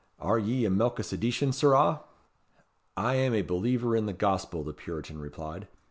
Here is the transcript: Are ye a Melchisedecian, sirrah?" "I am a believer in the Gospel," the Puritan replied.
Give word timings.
Are 0.17 0.39
ye 0.39 0.65
a 0.65 0.71
Melchisedecian, 0.71 1.53
sirrah?" 1.53 1.99
"I 2.97 3.13
am 3.17 3.35
a 3.35 3.43
believer 3.43 3.95
in 3.95 4.07
the 4.07 4.13
Gospel," 4.13 4.63
the 4.63 4.73
Puritan 4.73 5.19
replied. 5.19 5.67